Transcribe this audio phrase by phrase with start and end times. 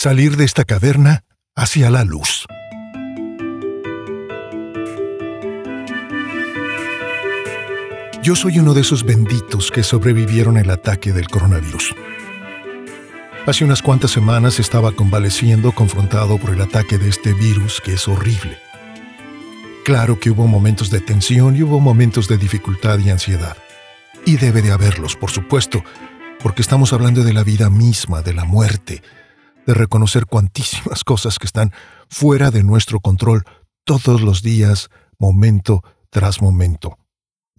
[0.00, 1.24] Salir de esta caverna
[1.56, 2.46] hacia la luz.
[8.22, 11.96] Yo soy uno de esos benditos que sobrevivieron el ataque del coronavirus.
[13.44, 18.06] Hace unas cuantas semanas estaba convaleciendo confrontado por el ataque de este virus que es
[18.06, 18.56] horrible.
[19.84, 23.56] Claro que hubo momentos de tensión y hubo momentos de dificultad y ansiedad.
[24.24, 25.82] Y debe de haberlos, por supuesto,
[26.40, 29.02] porque estamos hablando de la vida misma, de la muerte,
[29.68, 31.74] de reconocer cuantísimas cosas que están
[32.08, 33.44] fuera de nuestro control
[33.84, 36.96] todos los días, momento tras momento.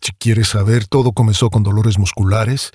[0.02, 2.72] Si quieres saber, todo comenzó con dolores musculares,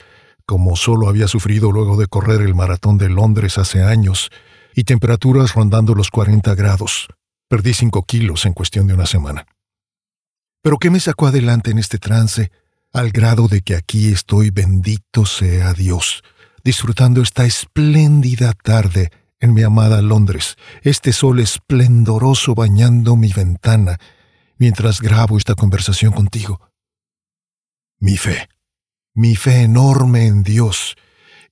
[0.47, 4.30] como solo había sufrido luego de correr el maratón de Londres hace años,
[4.73, 7.09] y temperaturas rondando los 40 grados.
[7.48, 9.47] Perdí 5 kilos en cuestión de una semana.
[10.62, 12.53] Pero ¿qué me sacó adelante en este trance?
[12.92, 16.23] Al grado de que aquí estoy, bendito sea Dios,
[16.62, 19.11] disfrutando esta espléndida tarde
[19.45, 23.98] en mi amada Londres, este sol esplendoroso bañando mi ventana,
[24.59, 26.61] mientras grabo esta conversación contigo.
[28.01, 28.48] Mi fe
[29.14, 30.97] mi fe enorme en Dios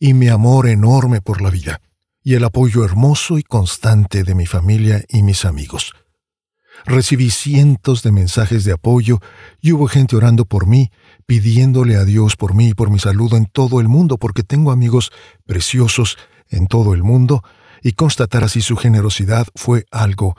[0.00, 1.80] y mi amor enorme por la vida,
[2.24, 5.92] y el apoyo hermoso y constante de mi familia y mis amigos.
[6.84, 9.20] Recibí cientos de mensajes de apoyo
[9.60, 10.90] y hubo gente orando por mí,
[11.26, 14.72] pidiéndole a Dios por mí y por mi salud en todo el mundo, porque tengo
[14.72, 15.12] amigos
[15.46, 16.18] preciosos
[16.48, 17.44] en todo el mundo,
[17.82, 20.36] y constatar así su generosidad fue algo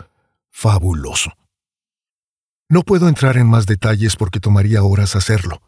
[0.50, 1.34] fabuloso.
[2.70, 5.62] No puedo entrar en más detalles porque tomaría horas hacerlo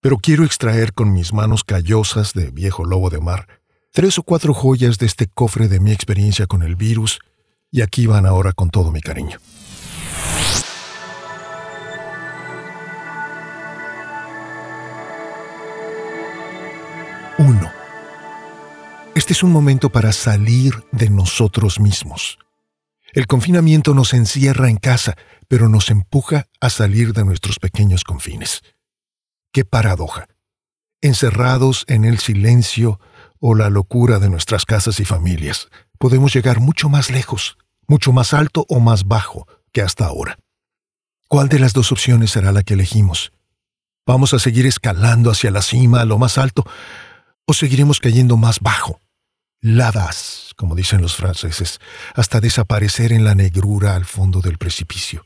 [0.00, 3.48] pero quiero extraer con mis manos callosas de viejo lobo de mar
[3.92, 7.18] tres o cuatro joyas de este cofre de mi experiencia con el virus,
[7.70, 9.40] y aquí van ahora con todo mi cariño.
[19.18, 22.38] Este es un momento para salir de nosotros mismos.
[23.12, 25.16] El confinamiento nos encierra en casa,
[25.48, 28.62] pero nos empuja a salir de nuestros pequeños confines.
[29.52, 30.28] Qué paradoja.
[31.00, 33.00] Encerrados en el silencio
[33.40, 35.68] o la locura de nuestras casas y familias,
[35.98, 37.58] podemos llegar mucho más lejos,
[37.88, 40.38] mucho más alto o más bajo que hasta ahora.
[41.26, 43.32] ¿Cuál de las dos opciones será la que elegimos?
[44.06, 46.64] ¿Vamos a seguir escalando hacia la cima, a lo más alto,
[47.46, 49.00] o seguiremos cayendo más bajo?
[49.60, 51.80] Ladas, como dicen los franceses,
[52.14, 55.24] hasta desaparecer en la negrura al fondo del precipicio.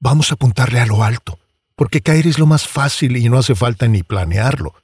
[0.00, 1.38] Vamos a apuntarle a lo alto,
[1.76, 4.74] porque caer es lo más fácil y no hace falta ni planearlo.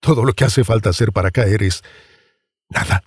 [0.00, 1.82] Todo lo que hace falta hacer para caer es
[2.70, 3.02] nada.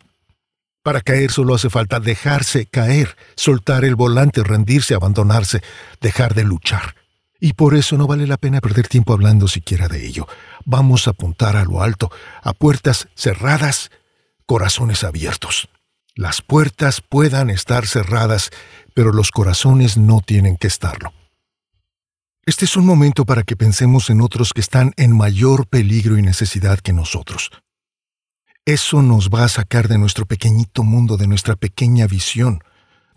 [0.84, 5.62] Para caer solo hace falta dejarse caer, soltar el volante, rendirse, abandonarse,
[6.02, 6.96] dejar de luchar.
[7.40, 10.28] Y por eso no vale la pena perder tiempo hablando siquiera de ello.
[10.66, 12.12] Vamos a apuntar a lo alto,
[12.42, 13.92] a puertas cerradas,
[14.46, 15.70] corazones abiertos.
[16.16, 18.52] Las puertas puedan estar cerradas,
[18.94, 21.12] pero los corazones no tienen que estarlo.
[22.46, 26.22] Este es un momento para que pensemos en otros que están en mayor peligro y
[26.22, 27.52] necesidad que nosotros.
[28.66, 32.62] Eso nos va a sacar de nuestro pequeñito mundo, de nuestra pequeña visión,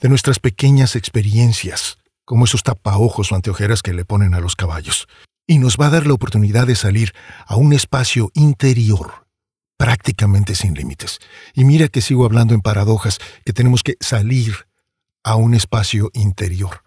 [0.00, 5.06] de nuestras pequeñas experiencias, como esos tapaojos o anteojeras que le ponen a los caballos,
[5.46, 7.12] y nos va a dar la oportunidad de salir
[7.46, 9.25] a un espacio interior,
[9.76, 11.18] prácticamente sin límites.
[11.54, 14.66] Y mira que sigo hablando en paradojas, que tenemos que salir
[15.22, 16.82] a un espacio interior.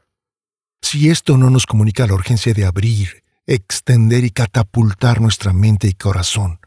[0.81, 5.93] Si esto no nos comunica la urgencia de abrir, extender y catapultar nuestra mente y
[5.93, 6.59] corazón,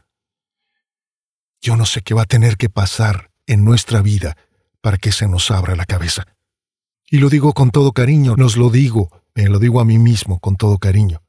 [1.61, 4.37] yo no sé qué va a tener que pasar en nuestra vida
[4.81, 6.25] para que se nos abra la cabeza.
[7.09, 10.39] Y lo digo con todo cariño, nos lo digo, me lo digo a mí mismo
[10.39, 11.22] con todo cariño.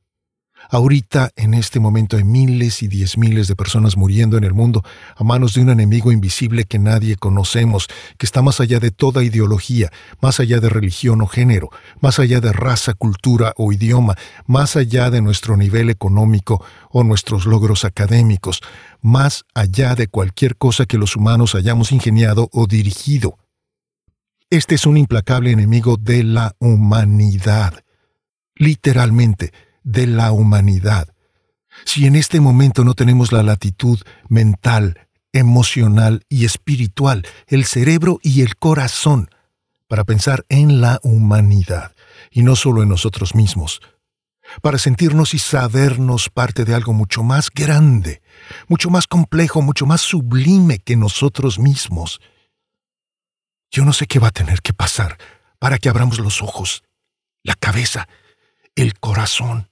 [0.70, 4.82] Ahorita, en este momento, hay miles y diez miles de personas muriendo en el mundo
[5.16, 7.88] a manos de un enemigo invisible que nadie conocemos,
[8.18, 11.70] que está más allá de toda ideología, más allá de religión o género,
[12.00, 14.14] más allá de raza, cultura o idioma,
[14.46, 18.60] más allá de nuestro nivel económico o nuestros logros académicos,
[19.00, 23.38] más allá de cualquier cosa que los humanos hayamos ingeniado o dirigido.
[24.50, 27.82] Este es un implacable enemigo de la humanidad.
[28.54, 29.52] Literalmente,
[29.84, 31.14] de la humanidad.
[31.84, 38.42] Si en este momento no tenemos la latitud mental, emocional y espiritual, el cerebro y
[38.42, 39.30] el corazón,
[39.86, 41.94] para pensar en la humanidad,
[42.30, 43.80] y no solo en nosotros mismos,
[44.62, 48.22] para sentirnos y sabernos parte de algo mucho más grande,
[48.68, 52.20] mucho más complejo, mucho más sublime que nosotros mismos.
[53.70, 55.18] Yo no sé qué va a tener que pasar
[55.58, 56.84] para que abramos los ojos,
[57.42, 58.08] la cabeza,
[58.76, 59.68] el corazón,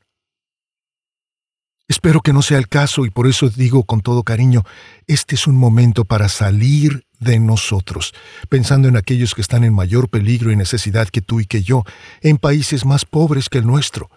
[1.93, 4.65] Espero que no sea el caso y por eso digo con todo cariño,
[5.09, 8.15] este es un momento para salir de nosotros,
[8.49, 11.85] pensando en aquellos que están en mayor peligro y necesidad que tú y que yo,
[12.23, 14.11] en países más pobres que el nuestro,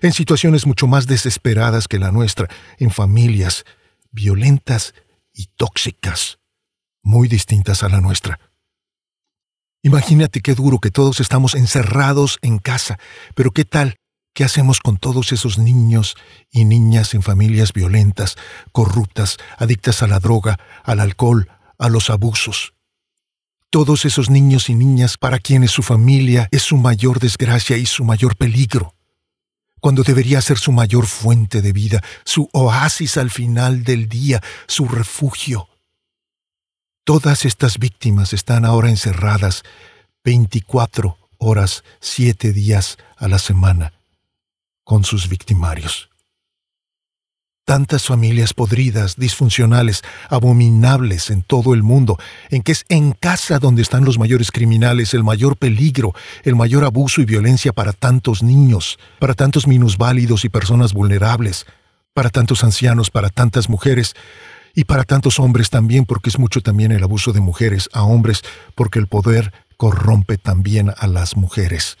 [0.00, 2.48] en situaciones mucho más desesperadas que la nuestra,
[2.78, 3.66] en familias
[4.10, 4.94] violentas
[5.34, 6.38] y tóxicas,
[7.02, 8.40] muy distintas a la nuestra.
[9.82, 12.98] Imagínate qué duro que todos estamos encerrados en casa,
[13.34, 13.96] pero qué tal,
[14.34, 16.16] qué hacemos con todos esos niños
[16.50, 18.36] y niñas en familias violentas,
[18.72, 22.74] corruptas, adictas a la droga, al alcohol, a los abusos.
[23.70, 28.04] Todos esos niños y niñas para quienes su familia es su mayor desgracia y su
[28.04, 28.94] mayor peligro,
[29.80, 34.86] cuando debería ser su mayor fuente de vida, su oasis al final del día, su
[34.86, 35.68] refugio.
[37.04, 39.64] Todas estas víctimas están ahora encerradas
[40.22, 43.92] 24 horas, 7 días a la semana,
[44.84, 46.08] con sus victimarios.
[47.64, 52.18] Tantas familias podridas, disfuncionales, abominables en todo el mundo,
[52.50, 56.12] en que es en casa donde están los mayores criminales, el mayor peligro,
[56.42, 61.66] el mayor abuso y violencia para tantos niños, para tantos minusválidos y personas vulnerables,
[62.12, 64.14] para tantos ancianos, para tantas mujeres,
[64.74, 68.42] y para tantos hombres también, porque es mucho también el abuso de mujeres a hombres,
[68.74, 71.98] porque el poder corrompe también a las mujeres.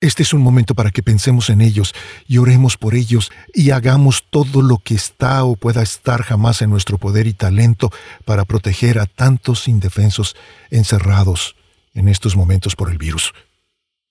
[0.00, 1.92] Este es un momento para que pensemos en ellos
[2.28, 6.70] y oremos por ellos y hagamos todo lo que está o pueda estar jamás en
[6.70, 7.90] nuestro poder y talento
[8.24, 10.36] para proteger a tantos indefensos
[10.70, 11.56] encerrados
[11.94, 13.32] en estos momentos por el virus.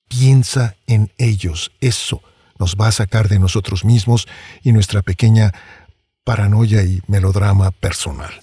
[0.10, 2.22] Piensa en ellos, eso
[2.60, 4.28] nos va a sacar de nosotros mismos
[4.64, 5.54] y nuestra pequeña
[6.26, 8.34] paranoia y melodrama personal.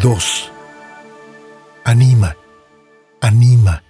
[0.00, 0.50] Dos.
[1.84, 2.36] Anima,
[3.20, 3.82] anima.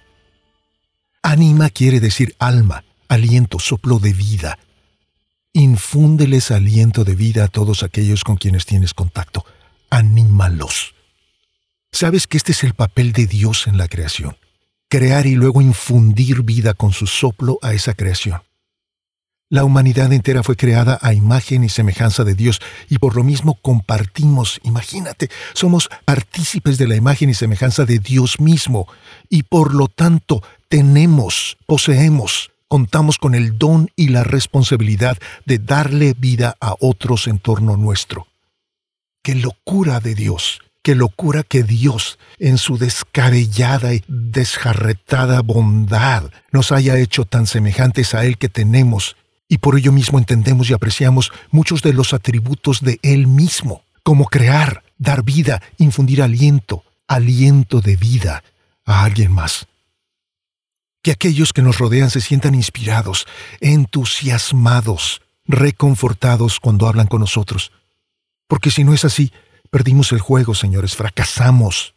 [1.21, 4.57] Anima quiere decir alma, aliento, soplo de vida.
[5.53, 9.45] Infúndeles aliento de vida a todos aquellos con quienes tienes contacto.
[9.89, 10.95] Anímalos.
[11.91, 14.35] Sabes que este es el papel de Dios en la creación
[14.89, 18.41] crear y luego infundir vida con su soplo a esa creación.
[19.51, 23.55] La humanidad entera fue creada a imagen y semejanza de Dios y por lo mismo
[23.55, 28.87] compartimos, imagínate, somos partícipes de la imagen y semejanza de Dios mismo
[29.27, 35.17] y por lo tanto tenemos, poseemos, contamos con el don y la responsabilidad
[35.47, 38.27] de darle vida a otros en torno nuestro.
[39.23, 40.61] ¡Qué locura de Dios!
[40.81, 48.15] qué locura que Dios, en su descabellada y desjarretada bondad, nos haya hecho tan semejantes
[48.15, 49.17] a Él que tenemos,
[49.49, 54.27] y por ello mismo entendemos y apreciamos muchos de los atributos de Él mismo, como
[54.27, 58.43] crear, dar vida, infundir aliento, aliento de vida
[58.85, 59.67] a alguien más.
[61.01, 63.25] Que aquellos que nos rodean se sientan inspirados,
[63.59, 67.73] entusiasmados, reconfortados cuando hablan con nosotros.
[68.47, 69.33] Porque si no es así,
[69.69, 71.93] Perdimos el juego, señores, fracasamos.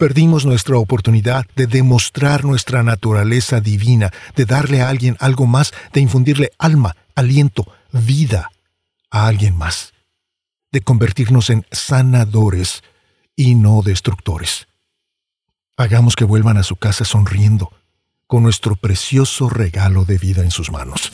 [0.00, 6.00] Perdimos nuestra oportunidad de demostrar nuestra naturaleza divina, de darle a alguien algo más, de
[6.00, 8.50] infundirle alma, aliento, vida
[9.10, 9.92] a alguien más,
[10.72, 12.82] de convertirnos en sanadores
[13.36, 14.68] y no destructores.
[15.76, 17.70] Hagamos que vuelvan a su casa sonriendo,
[18.26, 21.12] con nuestro precioso regalo de vida en sus manos.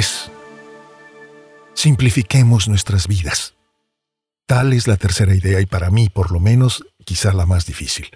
[0.00, 0.30] 3.
[1.74, 3.54] Simplifiquemos nuestras vidas.
[4.46, 8.08] Tal es la tercera idea y para mí, por lo menos, quizá la más difícil.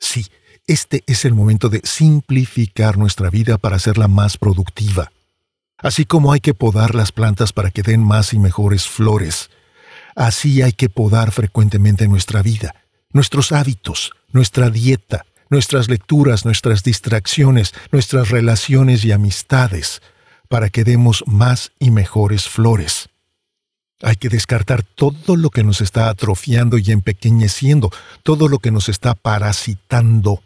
[0.00, 0.26] Sí,
[0.66, 5.12] este es el momento de simplificar nuestra vida para hacerla más productiva.
[5.78, 9.50] Así como hay que podar las plantas para que den más y mejores flores,
[10.16, 12.74] así hay que podar frecuentemente nuestra vida,
[13.12, 20.02] nuestros hábitos, nuestra dieta, nuestras lecturas, nuestras distracciones, nuestras relaciones y amistades,
[20.48, 23.08] para que demos más y mejores flores.
[24.02, 27.90] Hay que descartar todo lo que nos está atrofiando y empequeñeciendo,
[28.22, 30.42] todo lo que nos está parasitando,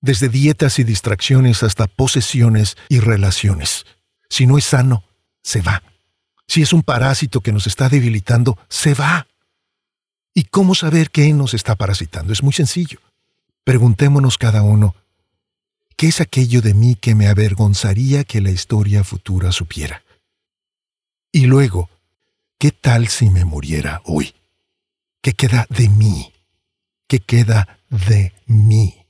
[0.00, 3.86] desde dietas y distracciones hasta posesiones y relaciones.
[4.28, 5.04] Si no es sano,
[5.42, 5.82] se va.
[6.48, 9.26] Si es un parásito que nos está debilitando, se va.
[10.34, 12.32] ¿Y cómo saber qué nos está parasitando?
[12.32, 12.98] Es muy sencillo.
[13.64, 14.96] Preguntémonos cada uno,
[16.02, 20.02] ¿Qué es aquello de mí que me avergonzaría que la historia futura supiera?
[21.30, 21.90] Y luego,
[22.58, 24.34] ¿qué tal si me muriera hoy?
[25.20, 26.32] ¿Qué queda de mí?
[27.06, 29.06] ¿Qué queda de mí?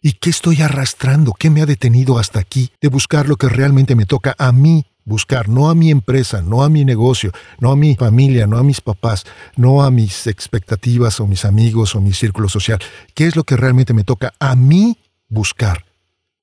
[0.00, 1.34] ¿Y qué estoy arrastrando?
[1.34, 4.86] ¿Qué me ha detenido hasta aquí de buscar lo que realmente me toca a mí
[5.04, 8.62] buscar, no a mi empresa, no a mi negocio, no a mi familia, no a
[8.62, 9.24] mis papás,
[9.54, 12.78] no a mis expectativas o mis amigos o mi círculo social.
[13.12, 14.96] ¿Qué es lo que realmente me toca a mí
[15.28, 15.91] buscar?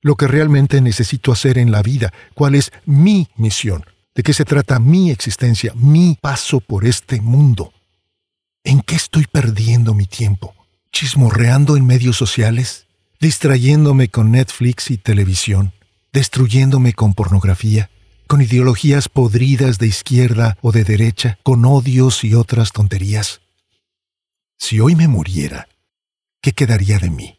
[0.01, 4.45] Lo que realmente necesito hacer en la vida, cuál es mi misión, de qué se
[4.45, 7.73] trata mi existencia, mi paso por este mundo.
[8.63, 10.55] ¿En qué estoy perdiendo mi tiempo?
[10.91, 12.87] ¿Chismorreando en medios sociales?
[13.19, 15.73] ¿Distrayéndome con Netflix y televisión?
[16.13, 17.89] ¿Destruyéndome con pornografía?
[18.29, 23.41] con ideologías podridas de izquierda o de derecha, con odios y otras tonterías.
[24.55, 25.67] Si hoy me muriera,
[26.39, 27.38] ¿qué quedaría de mí?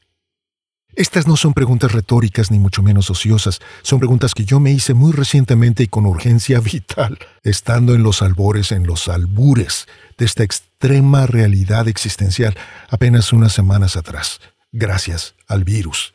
[0.95, 4.95] Estas no son preguntas retóricas ni mucho menos ociosas, son preguntas que yo me hice
[4.95, 9.87] muy recientemente y con urgencia vital, estando en los albores, en los albures
[10.19, 12.57] de esta extrema realidad existencial
[12.89, 14.41] apenas unas semanas atrás,
[14.73, 16.15] gracias al virus.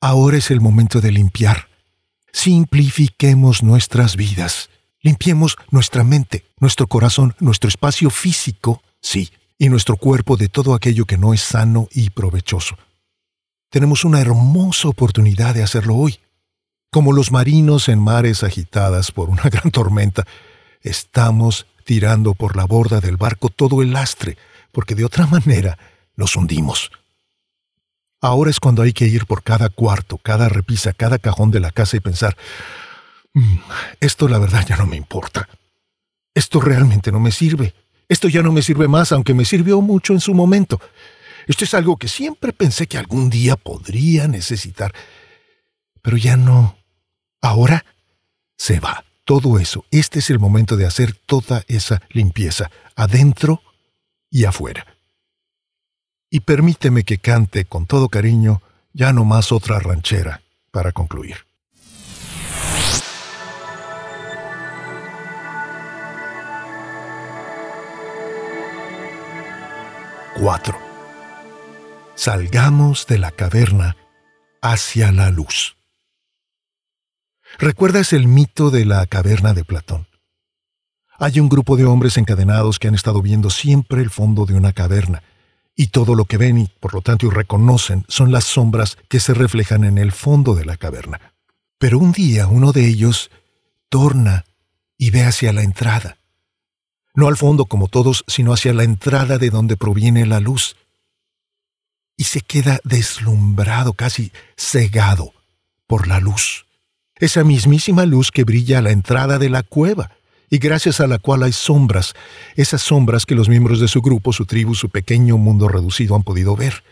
[0.00, 1.68] Ahora es el momento de limpiar,
[2.32, 4.70] Simplifiquemos nuestras vidas.
[5.02, 11.04] Limpiemos nuestra mente, nuestro corazón, nuestro espacio físico, sí, y nuestro cuerpo de todo aquello
[11.04, 12.76] que no es sano y provechoso.
[13.72, 16.20] Tenemos una hermosa oportunidad de hacerlo hoy.
[16.90, 20.26] Como los marinos en mares agitadas por una gran tormenta,
[20.82, 24.36] estamos tirando por la borda del barco todo el lastre,
[24.72, 25.78] porque de otra manera
[26.16, 26.90] nos hundimos.
[28.20, 31.70] Ahora es cuando hay que ir por cada cuarto, cada repisa, cada cajón de la
[31.70, 32.36] casa y pensar,
[33.32, 33.56] mm,
[34.00, 35.48] esto la verdad ya no me importa.
[36.34, 37.72] Esto realmente no me sirve.
[38.06, 40.78] Esto ya no me sirve más, aunque me sirvió mucho en su momento.
[41.46, 44.92] Esto es algo que siempre pensé que algún día podría necesitar.
[46.00, 46.76] Pero ya no.
[47.40, 47.84] Ahora
[48.56, 49.04] se va.
[49.24, 49.84] Todo eso.
[49.90, 53.62] Este es el momento de hacer toda esa limpieza, adentro
[54.30, 54.84] y afuera
[56.34, 58.62] y permíteme que cante con todo cariño
[58.94, 61.36] ya no más otra ranchera para concluir.
[70.34, 70.91] Cuatro.
[72.24, 73.96] Salgamos de la caverna
[74.60, 75.76] hacia la luz.
[77.58, 80.06] ¿Recuerdas el mito de la caverna de Platón?
[81.18, 84.72] Hay un grupo de hombres encadenados que han estado viendo siempre el fondo de una
[84.72, 85.24] caverna
[85.74, 89.34] y todo lo que ven y por lo tanto reconocen son las sombras que se
[89.34, 91.32] reflejan en el fondo de la caverna.
[91.76, 93.32] Pero un día uno de ellos
[93.88, 94.44] torna
[94.96, 96.18] y ve hacia la entrada.
[97.16, 100.76] No al fondo como todos, sino hacia la entrada de donde proviene la luz.
[102.16, 105.32] Y se queda deslumbrado, casi cegado
[105.86, 106.66] por la luz.
[107.16, 110.10] Esa mismísima luz que brilla a la entrada de la cueva
[110.50, 112.14] y gracias a la cual hay sombras,
[112.56, 116.24] esas sombras que los miembros de su grupo, su tribu, su pequeño mundo reducido han
[116.24, 116.84] podido ver,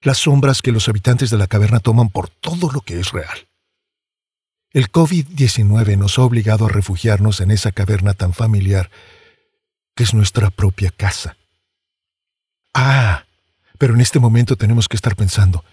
[0.00, 3.48] las sombras que los habitantes de la caverna toman por todo lo que es real.
[4.70, 8.90] El COVID-19 nos ha obligado a refugiarnos en esa caverna tan familiar
[9.94, 11.36] que es nuestra propia casa.
[12.72, 13.26] Ah,
[13.82, 15.64] pero en este momento tenemos que estar pensando,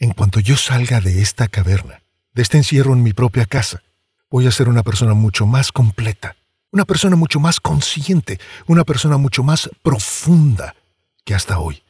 [0.00, 3.84] en cuanto yo salga de esta caverna, de este encierro en mi propia casa,
[4.28, 6.34] voy a ser una persona mucho más completa,
[6.72, 10.74] una persona mucho más consciente, una persona mucho más profunda
[11.24, 11.84] que hasta hoy.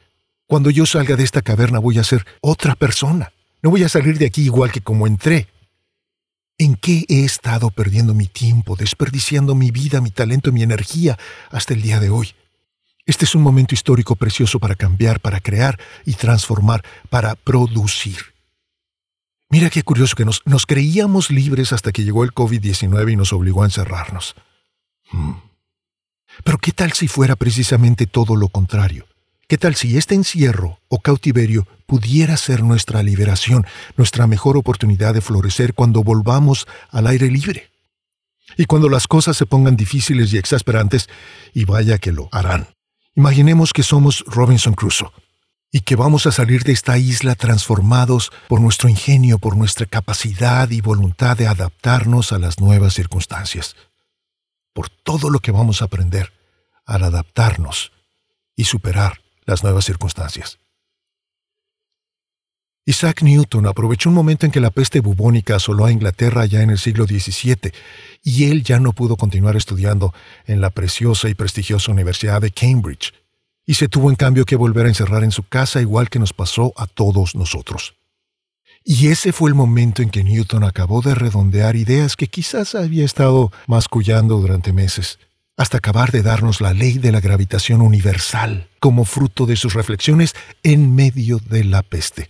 [0.45, 3.31] Cuando yo salga de esta caverna voy a ser otra persona.
[3.63, 5.47] No voy a salir de aquí igual que como entré.
[6.59, 11.17] ¿En qué he estado perdiendo mi tiempo, desperdiciando mi vida, mi talento, mi energía
[11.49, 12.35] hasta el día de hoy?
[13.05, 18.17] Este es un momento histórico precioso para cambiar, para crear y transformar, para producir.
[19.49, 23.61] Mira qué curioso que nos, creíamos libres hasta que llegó el COVID-19 y nos obligó
[23.61, 24.35] a encerrarnos.
[25.11, 25.33] Mm.
[26.43, 29.05] Pero ¿qué tal si fuera precisamente todo lo contrario?
[29.47, 35.21] ¿Qué tal si este encierro o cautiverio pudiera ser nuestra liberación, nuestra mejor oportunidad de
[35.21, 37.69] florecer cuando volvamos al aire libre?
[38.57, 41.07] Y cuando las cosas se pongan difíciles y exasperantes,
[41.53, 42.74] y vaya que lo harán.
[43.15, 45.11] Imaginemos que somos Robinson Crusoe
[45.71, 50.69] y que vamos a salir de esta isla transformados por nuestro ingenio, por nuestra capacidad
[50.69, 53.75] y voluntad de adaptarnos a las nuevas circunstancias
[54.75, 56.33] por todo lo que vamos a aprender
[56.85, 57.93] al adaptarnos
[58.57, 60.59] y superar las nuevas circunstancias.
[62.87, 66.69] Isaac Newton aprovechó un momento en que la peste bubónica asoló a Inglaterra ya en
[66.69, 67.71] el siglo XVII
[68.23, 70.13] y él ya no pudo continuar estudiando
[70.45, 73.11] en la preciosa y prestigiosa Universidad de Cambridge,
[73.65, 76.31] y se tuvo en cambio que volver a encerrar en su casa igual que nos
[76.31, 77.95] pasó a todos nosotros.
[78.83, 83.03] Y ese fue el momento en que Newton acabó de redondear ideas que quizás había
[83.03, 85.17] estado mascullando durante meses,
[85.57, 90.35] hasta acabar de darnos la ley de la gravitación universal como fruto de sus reflexiones
[90.61, 92.29] en medio de la peste.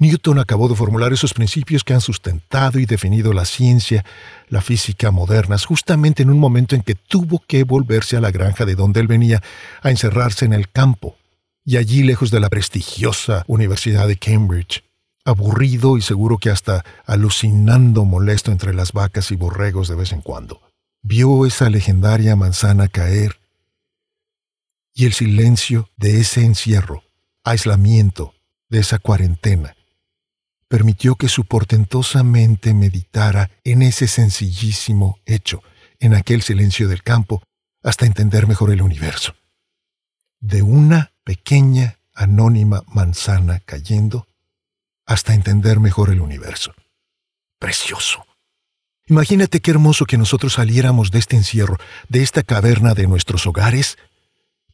[0.00, 4.04] Newton acabó de formular esos principios que han sustentado y definido la ciencia,
[4.48, 8.64] la física modernas, justamente en un momento en que tuvo que volverse a la granja
[8.64, 9.42] de donde él venía
[9.82, 11.16] a encerrarse en el campo,
[11.66, 14.84] y allí lejos de la prestigiosa Universidad de Cambridge,
[15.26, 20.22] aburrido y seguro que hasta alucinando molesto entre las vacas y borregos de vez en
[20.22, 20.62] cuando,
[21.02, 23.38] vio esa legendaria manzana caer
[24.94, 27.04] y el silencio de ese encierro,
[27.44, 28.34] aislamiento,
[28.70, 29.76] de esa cuarentena,
[30.70, 35.64] permitió que su portentosa mente meditara en ese sencillísimo hecho,
[35.98, 37.42] en aquel silencio del campo,
[37.82, 39.34] hasta entender mejor el universo.
[40.38, 44.28] De una pequeña, anónima manzana cayendo,
[45.06, 46.72] hasta entender mejor el universo.
[47.58, 48.24] Precioso.
[49.08, 53.98] Imagínate qué hermoso que nosotros saliéramos de este encierro, de esta caverna de nuestros hogares,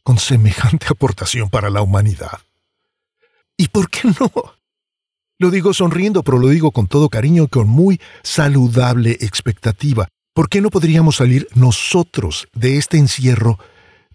[0.03, 2.39] con semejante aportación para la humanidad.
[3.57, 4.56] ¿Y por qué no?
[5.39, 10.07] Lo digo sonriendo, pero lo digo con todo cariño y con muy saludable expectativa.
[10.33, 13.59] ¿Por qué no podríamos salir nosotros de este encierro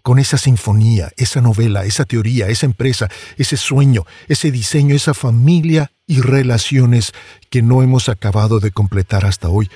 [0.01, 5.93] con esa sinfonía, esa novela, esa teoría, esa empresa, ese sueño, ese diseño, esa familia
[6.05, 7.13] y relaciones
[7.49, 9.69] que no hemos acabado de completar hasta hoy,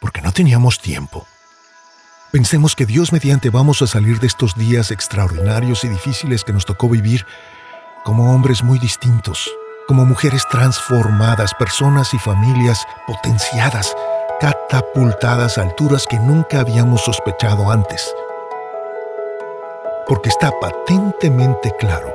[0.00, 1.26] porque no teníamos tiempo?
[2.30, 6.66] Pensemos que Dios mediante vamos a salir de estos días extraordinarios y difíciles que nos
[6.66, 7.26] tocó vivir
[8.04, 9.50] como hombres muy distintos,
[9.86, 13.94] como mujeres transformadas, personas y familias potenciadas,
[14.40, 18.14] catapultadas a alturas que nunca habíamos sospechado antes.
[20.06, 22.14] Porque está patentemente claro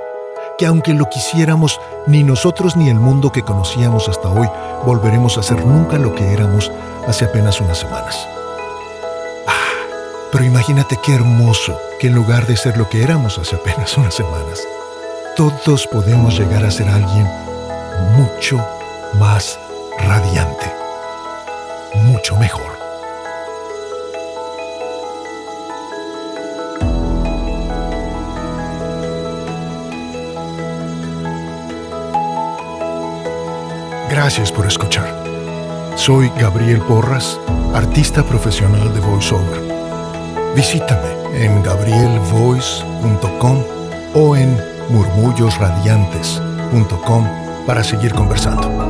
[0.57, 4.47] que aunque lo quisiéramos, ni nosotros ni el mundo que conocíamos hasta hoy
[4.85, 6.71] volveremos a ser nunca lo que éramos
[7.07, 8.27] hace apenas unas semanas.
[9.47, 9.71] Ah,
[10.31, 14.13] pero imagínate qué hermoso que en lugar de ser lo que éramos hace apenas unas
[14.13, 14.59] semanas,
[15.37, 17.48] todos podemos llegar a ser alguien
[18.17, 18.57] mucho
[19.15, 19.59] más
[19.99, 20.73] radiante,
[22.05, 22.79] mucho mejor.
[34.09, 35.13] Gracias por escuchar.
[35.95, 37.39] Soy Gabriel Porras,
[37.73, 39.61] artista profesional de voiceover.
[40.55, 43.63] Visítame en gabrielvoice.com
[44.15, 44.57] o en
[44.89, 48.88] murmullosradiantes.com para seguir conversando.